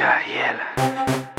Gabriela. 0.00 1.29